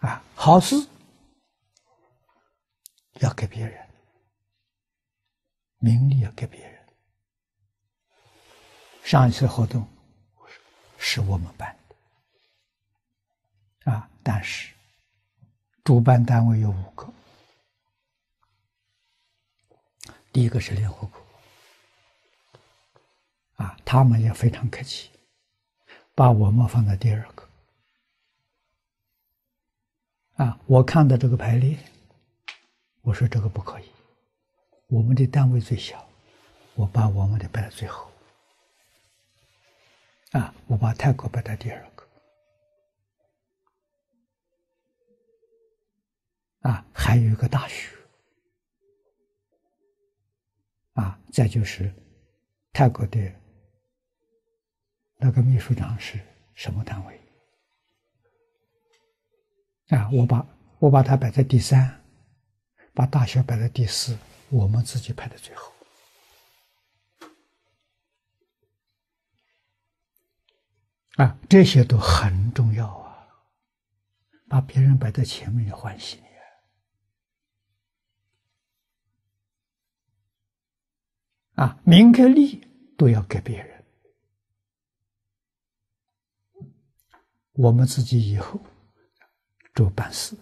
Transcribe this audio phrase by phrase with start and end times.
[0.00, 0.74] 啊，好事
[3.20, 3.88] 要给别人，
[5.78, 6.80] 名利要给别人。
[9.04, 9.86] 上一次活动
[10.96, 11.76] 是我们办
[13.84, 14.72] 的，啊，但是
[15.84, 17.12] 主办单位有五个，
[20.32, 21.20] 第一个是联合国，
[23.56, 25.10] 啊，他们也非常客气，
[26.14, 27.49] 把我们放在第二个。
[30.40, 31.78] 啊，我看到这个排列，
[33.02, 33.84] 我说这个不可以。
[34.86, 36.08] 我们的单位最小，
[36.74, 38.10] 我把我们的摆在最后。
[40.30, 42.08] 啊，我把泰国摆在第二个。
[46.60, 47.94] 啊，还有一个大学。
[50.94, 51.92] 啊，再就是
[52.72, 53.30] 泰国的
[55.18, 56.18] 那个秘书长是
[56.54, 57.19] 什么单位？
[59.90, 60.46] 啊，我把
[60.78, 62.00] 我把它摆在第三，
[62.94, 64.16] 把大学摆在第四，
[64.48, 65.72] 我们自己排在最后。
[71.16, 73.26] 啊，这些都很重要啊！
[74.48, 76.22] 把别人摆在前面，也欢喜你
[81.56, 81.78] 啊！
[81.84, 83.84] 名跟利都要给别人，
[87.52, 88.60] 我们自己以后。
[89.74, 90.36] 做办事，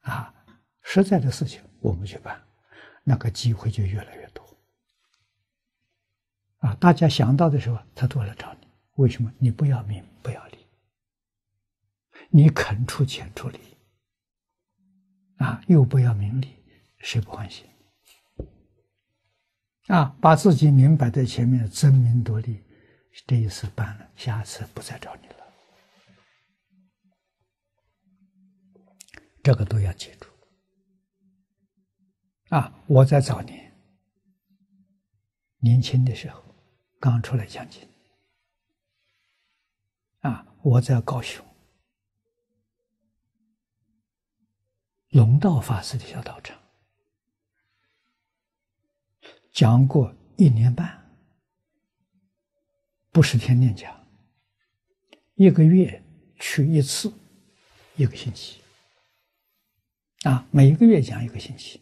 [0.00, 0.34] 啊，
[0.82, 2.42] 实在的事情我们去办，
[3.04, 4.44] 那个机会就越来越多。
[6.58, 8.68] 啊，大家想到的时候，他都来找你。
[8.96, 9.32] 为什么？
[9.38, 10.58] 你不要名，不要利，
[12.28, 13.58] 你肯出钱出力，
[15.38, 16.54] 啊，又不要名利，
[16.98, 17.64] 谁不欢喜？
[19.86, 22.62] 啊，把自己明摆在前面，争名夺利，
[23.26, 25.39] 这一次办了，下次不再找你了。
[29.42, 30.26] 这个都要记住
[32.50, 32.82] 啊！
[32.86, 33.72] 我在早年
[35.58, 36.42] 年轻的时候，
[36.98, 37.88] 刚出来讲经
[40.20, 41.44] 啊，我在高雄
[45.08, 46.60] 龙道法师的小道场
[49.52, 51.10] 讲过一年半，
[53.10, 54.06] 不是天天讲，
[55.34, 56.02] 一个月
[56.38, 57.12] 去一次，
[57.96, 58.59] 一个星期。
[60.24, 61.80] 啊，每一个月讲一个星期，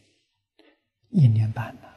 [1.10, 1.96] 一年半了。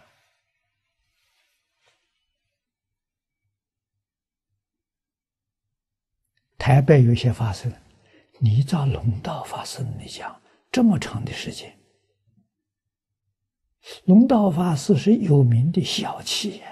[6.57, 7.72] 台北有些法师，
[8.40, 10.41] 你找龙道法师你讲
[10.72, 11.78] 这么长的时间，
[14.06, 16.68] 龙道法师是有名的小气呀。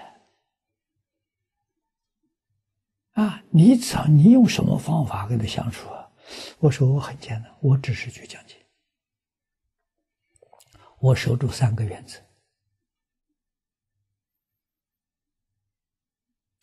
[3.13, 6.09] 啊，你找你用什么方法跟他相处啊？
[6.59, 8.58] 我说我很简单，我只是去讲解。
[10.99, 12.19] 我守住三个原则：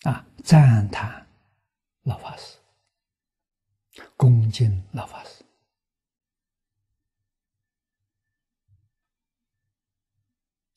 [0.03, 1.27] 啊，赞叹
[2.03, 2.59] 老法师，
[4.17, 5.43] 恭敬老法师。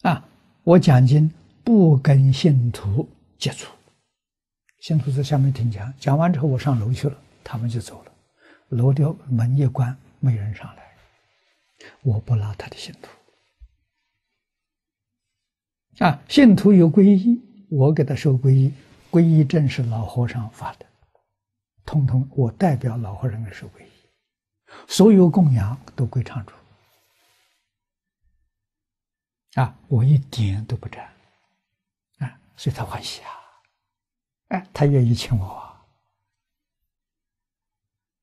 [0.04, 0.26] 啊，
[0.64, 1.30] 我讲经
[1.62, 3.70] 不跟信徒接触，
[4.80, 8.12] 信徒在下面听讲，讲完之后我上楼去了，他们就走了，
[8.70, 10.96] 楼的门一关，没人上来，
[12.04, 13.19] 我不拉他的信徒。
[16.00, 18.74] 啊，信徒有皈依，我给他收皈依，
[19.12, 20.86] 皈依证是老和尚发的，
[21.86, 23.90] 通通我代表老和尚来收皈依，
[24.88, 26.54] 所有供养都归场主。
[29.56, 31.06] 啊，我一点都不沾，
[32.20, 33.30] 啊，所以他欢喜啊，
[34.50, 35.46] 哎，他愿意请我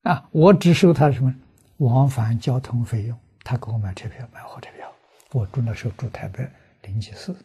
[0.01, 1.31] 啊，啊，我只收他什么
[1.77, 4.91] 往返交通费用，他给我买车票，买火车票，
[5.31, 6.49] 我住那时候住台北
[6.81, 7.37] 灵济寺。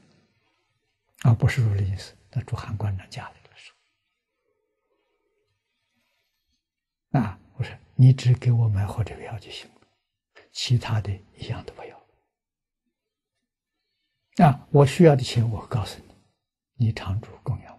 [1.22, 3.72] 啊，不是如的意思，那住韩馆长家里的时
[7.12, 9.80] 候，啊，我说你只给我买火车票就行了，
[10.51, 12.03] 其他的一样都不要。
[14.45, 17.78] 啊，我需要的钱我告诉你，你常住供养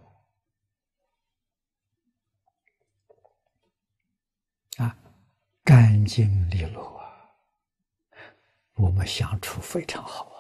[4.78, 4.96] 我，啊，
[5.66, 7.36] 干净利落啊，
[8.76, 10.33] 我们相处非常好。